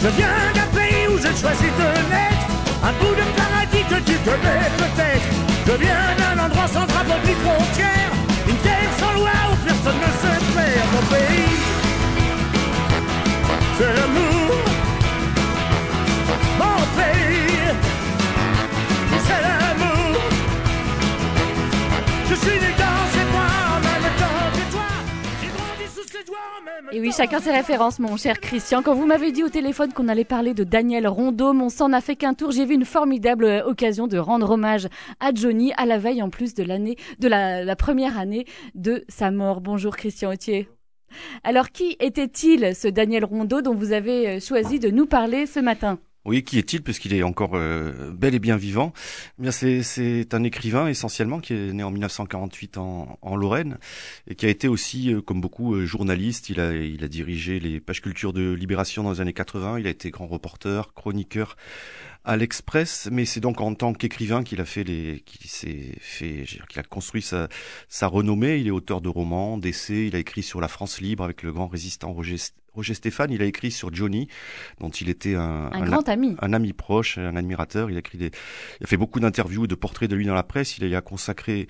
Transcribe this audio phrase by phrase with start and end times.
[0.00, 2.46] Je viens d'un pays où je choisis de naître,
[2.84, 5.28] un bout de paradis que tu connais peut-être.
[5.66, 7.97] Je viens d'un endroit sans drapeau ni frontière,
[27.00, 28.82] Oui, chacun ses références, mon cher Christian.
[28.82, 32.00] Quand vous m'avez dit au téléphone qu'on allait parler de Daniel Rondeau, mon sang n'a
[32.00, 32.50] fait qu'un tour.
[32.50, 34.88] J'ai vu une formidable euh, occasion de rendre hommage
[35.20, 39.04] à Johnny à la veille en plus de l'année, de la, la première année de
[39.08, 39.60] sa mort.
[39.60, 40.68] Bonjour Christian Autier.
[41.44, 45.60] Alors, qui était-il, ce Daniel Rondeau dont vous avez euh, choisi de nous parler ce
[45.60, 45.98] matin?
[46.28, 48.92] Oui, qui est-il puisqu'il est encore euh, bel et bien vivant
[49.38, 53.78] Eh Bien, c'est un écrivain essentiellement qui est né en 1948 en, en Lorraine
[54.26, 56.50] et qui a été aussi, euh, comme beaucoup, euh, journaliste.
[56.50, 59.78] Il a il a dirigé les pages culture de Libération dans les années 80.
[59.78, 61.56] Il a été grand reporter, chroniqueur
[62.26, 66.44] à l'Express, mais c'est donc en tant qu'écrivain qu'il a fait les, qu'il s'est fait,
[66.68, 67.48] qu'il a construit sa,
[67.88, 68.58] sa renommée.
[68.58, 70.08] Il est auteur de romans, d'essais.
[70.08, 72.36] Il a écrit sur la France libre avec le grand résistant Roger,
[72.78, 73.30] Roger Stéphane.
[73.32, 74.28] Il a écrit sur Johnny,
[74.80, 76.36] dont il était un, Un un- grand ami.
[76.40, 77.90] un ami proche, un admirateur.
[77.90, 78.30] Il a écrit des,
[78.80, 80.78] il a fait beaucoup d'interviews, de portraits de lui dans la presse.
[80.78, 81.66] Il a, il a consacré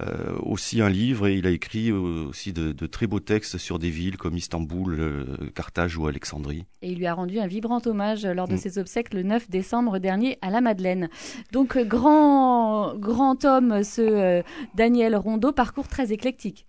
[0.00, 3.58] euh, aussi un livre et il a écrit euh, aussi de, de très beaux textes
[3.58, 6.64] sur des villes comme Istanbul, euh, Carthage ou Alexandrie.
[6.82, 8.58] Et il lui a rendu un vibrant hommage lors de Mm.
[8.58, 11.08] ses obsèques le 9 décembre dernier à la Madeleine.
[11.52, 14.42] Donc, grand, grand homme, ce euh,
[14.74, 16.66] Daniel Rondeau, parcours très éclectique.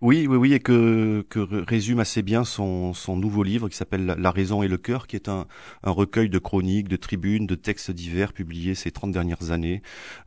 [0.00, 4.14] Oui, oui, oui, et que, que résume assez bien son, son nouveau livre qui s'appelle
[4.18, 5.46] La raison et le cœur, qui est un,
[5.82, 9.82] un recueil de chroniques, de tribunes, de textes divers publiés ces 30 dernières années,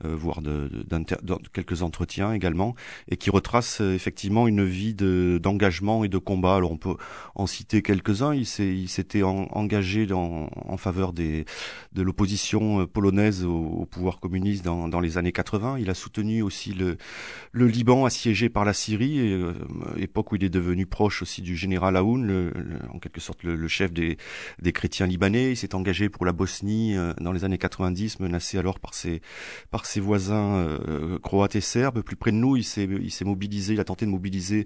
[0.06, 2.76] euh, voire de, de- de quelques entretiens également,
[3.10, 6.56] et qui retrace euh, effectivement une vie de, d'engagement et de combat.
[6.56, 6.96] Alors on peut
[7.36, 8.34] en citer quelques-uns.
[8.34, 11.46] Il, s'était en- engagé dans, en faveur des,
[11.94, 15.78] de l'opposition euh, polonaise au, au pouvoir communiste dans, dans les années 80.
[15.80, 16.98] Il a soutenu aussi le,
[17.52, 19.54] le Liban assiégé par la Syrie, euh,
[19.98, 22.52] époque où il est devenu proche aussi du général Aoun,
[22.94, 24.18] en quelque sorte le, chef des,
[24.62, 25.52] des chrétiens libanais.
[25.52, 29.22] Il s'est engagé pour la Bosnie euh, dans les années 90, menacé alors par ses,
[29.72, 32.02] par ses voisins euh, croates et serbes.
[32.02, 34.66] Plus près de nous, il s'est, il s'est mobilisé, il a tenté de mobiliser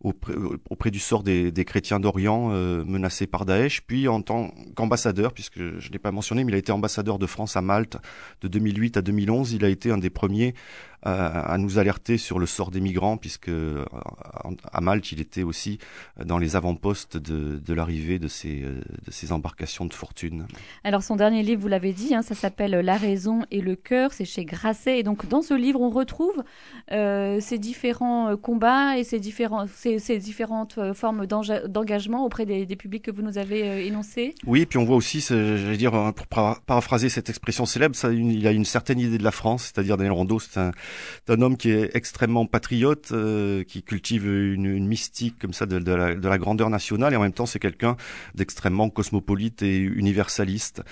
[0.00, 3.82] auprès, du sort des, des chrétiens d'Orient euh, menacés par Daesh.
[3.86, 7.18] Puis en tant qu'ambassadeur, puisque je ne l'ai pas mentionné, mais il a été ambassadeur
[7.18, 7.96] de France à Malte
[8.42, 9.52] de 2008 à 2011.
[9.52, 10.54] Il a été un des premiers
[11.04, 13.84] à, à nous alerter sur le sort des migrants, puisque euh,
[14.72, 15.78] à Malte, il était aussi
[16.24, 20.46] dans les avant-postes de, de l'arrivée de ces, euh, de ces embarcations de fortune.
[20.82, 24.12] Alors son dernier livre, vous l'avez dit, hein, ça s'appelle La raison et le cœur,
[24.12, 24.98] c'est chez Grasset.
[24.98, 26.42] Et donc dans ce livre, on retrouve
[26.92, 32.24] euh, ces différents euh, combats et ces, différents, ces, ces différentes euh, formes d'enga- d'engagement
[32.24, 34.34] auprès des, des publics que vous nous avez euh, énoncés.
[34.46, 37.94] Oui, et puis on voit aussi, j'allais dire, euh, pour para- paraphraser cette expression célèbre,
[37.94, 40.70] ça, une- il a une certaine idée de la France, c'est-à-dire Daniel Rondeau, c'est un,
[41.26, 45.76] c'est un homme qui est extrêmement patriote, euh, qui cultive une, mystique comme ça de,
[45.76, 47.96] la, de la grandeur nationale, et en même temps c'est quelqu'un
[48.34, 50.82] d'extrêmement cosmopolite et universaliste.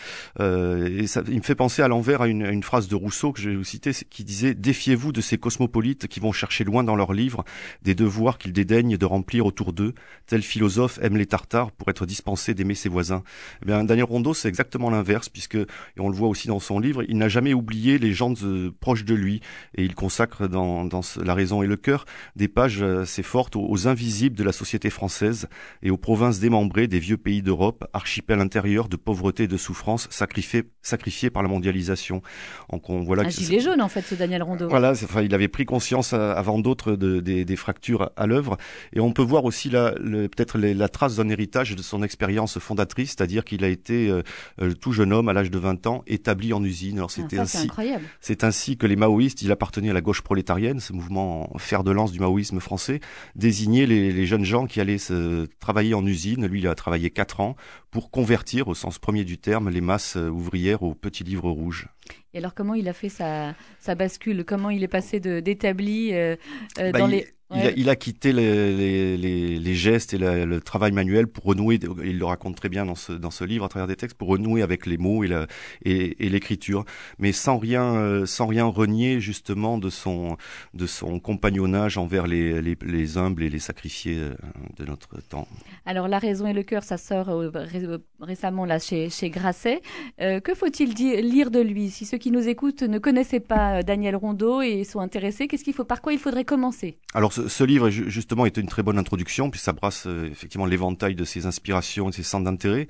[0.41, 3.41] Euh, et ça, il me fait penser à l'envers à une, phrase de Rousseau que
[3.41, 6.97] je vais vous citer, qui disait «Défiez-vous de ces cosmopolites qui vont chercher loin dans
[6.97, 7.45] leurs livres
[7.83, 9.95] des devoirs qu'ils dédaignent de remplir autour d'eux.
[10.27, 13.23] Tel philosophe aime les tartares pour être dispensé d'aimer ses voisins.»
[13.63, 15.67] Eh bien, Daniel Rondeau, c'est exactement l'inverse, puisque, et
[15.99, 19.05] on le voit aussi dans son livre, il n'a jamais oublié les gens de- proches
[19.05, 19.41] de lui,
[19.77, 20.89] et il consacre dans,
[21.23, 22.05] La raison et le cœur
[22.37, 25.49] des pages euh, assez fortes aux, aux invisibles de la société française
[25.83, 30.09] et aux provinces démembrées des vieux pays d'Europe, archipel intérieur de pauvreté et de souffrance
[30.11, 32.23] sacrifiés, sacrifiés par la mondialisation.
[32.71, 34.69] Donc on voit là Un gilet jaune en fait, ce Daniel Rondeau.
[34.69, 38.57] voilà, enfin, il avait pris conscience euh, avant d'autres de, des, des fractures à l'œuvre,
[38.93, 43.45] et on peut voir aussi peut-être la trace d'un héritage de son expérience fondatrice, c'est-à-dire
[43.45, 46.99] qu'il a été euh, tout jeune homme à l'âge de 20 ans établi en usine.
[46.99, 48.05] Alors Ah, c'était ainsi, incroyable.
[48.21, 51.85] c'est ainsi que les maoïstes, il appartenait à la gauche prolétarienne, ce mouvement en fer
[51.85, 53.01] de lance du maoïsme français,
[53.35, 56.47] désignaient les, les jeunes gens qui allaient se travailler en usine.
[56.47, 57.57] Lui, il a travaillé quatre ans
[57.91, 61.89] pour convertir, au sens premier du terme, les masses euh, ouvrières au petit livre rouge.
[62.35, 64.45] Et alors comment il a fait sa, sa bascule?
[64.45, 66.37] Comment il est passé d'établi euh,
[66.79, 67.27] euh, Bah, dans il, les...
[67.55, 67.75] il a, Ouais.
[67.77, 71.79] il a quitté les, les, les, les gestes et la- le travail manuel pour renouer,
[72.05, 74.29] il le raconte très bien dans ce, dans ce livre à travers des textes, pour
[74.29, 76.85] renouer avec les mots et l'écriture,
[77.19, 80.37] mais sans rien, euh, sans rien renier justement de son,
[80.75, 84.35] de son compagnonnage envers les, les, les humbles et les sacrifiés euh,
[84.79, 85.47] de notre temps.
[85.87, 89.83] Alors La raison et le cœur, ça sort euh, ré- récemment là chez, chez Grasset.
[90.21, 91.91] Euh, que faut-il lire de lui?
[91.91, 95.75] Si ceux qui nous écoutent ne connaissaient pas Daniel Rondeau et sont intéressés, qu'est-ce qu'il
[95.75, 96.99] faut, par quoi il faudrait commencer?
[97.15, 100.67] Alors ce, ce, livre justement est une très bonne introduction, puis ça brasse euh, effectivement
[100.67, 102.89] l'éventail de ses inspirations et ses centres d'intérêt.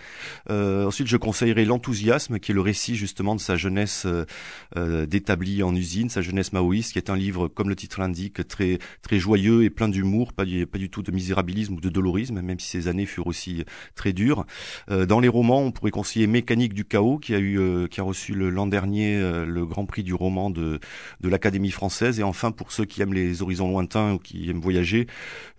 [0.51, 4.07] Euh, ensuite, je conseillerais l'enthousiasme, qui est le récit justement de sa jeunesse
[4.77, 8.47] euh, d'établi en usine, sa jeunesse maoïste, qui est un livre, comme le titre l'indique,
[8.47, 11.89] très très joyeux et plein d'humour, pas du, pas du tout de misérabilisme ou de
[11.89, 13.65] dolorisme, même si ces années furent aussi
[13.95, 14.47] très dures.
[14.89, 18.35] dans les romans, on pourrait conseiller Mécanique du chaos, qui a eu, qui a reçu
[18.35, 20.81] l'an dernier le Grand Prix du roman de
[21.21, 22.21] de l'Académie française.
[22.21, 25.07] Et enfin, pour ceux qui aiment les horizons lointains ou qui aiment voyager,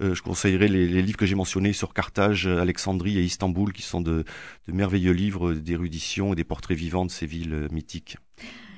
[0.02, 4.02] euh, je conseillerais les, livres que j'ai mentionnés sur Carthage, Alexandrie et Istanbul, qui sont
[4.02, 4.24] de,
[4.68, 8.18] merveilleux livres d'érudition et des portraits vivants de ces villes mythiques.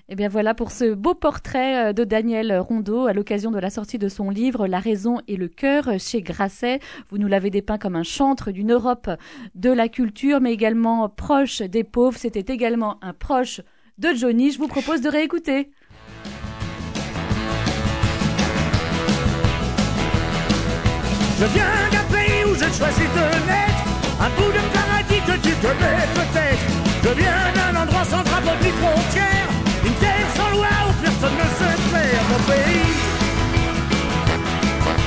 [0.08, 3.58] Et eh bien voilà pour ce beau portrait euh, de Daniel Rondeau à l'occasion de
[3.58, 6.80] la sortie de son livre La raison et le cœur chez Grasset.
[7.10, 9.10] Vous nous l'avez dépeint comme un chantre d'une Europe
[9.56, 12.20] de la culture, mais également proche des pauvres.
[12.20, 13.62] C'était également un proche
[13.98, 14.52] de Johnny.
[14.52, 15.72] Je vous propose de réécouter.
[21.40, 23.84] Je viens d'un pays où je choisis de naître.
[24.22, 26.86] Un bout de paradis que tu connais peut-être.
[27.04, 29.48] Je viens d'un endroit sans drapeau ni frontière
[29.86, 32.94] Une terre sans loi où personne ne se perd Mon pays,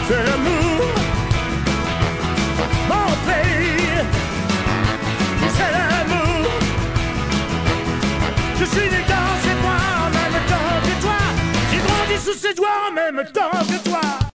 [0.06, 0.84] c'est l'amour
[2.88, 3.98] Mon pays,
[5.56, 6.50] c'est l'amour.
[8.60, 11.20] Je suis né dans ses doigts en même temps que toi.
[11.72, 14.07] J'ai grandi sous ses doigts en même temps que toi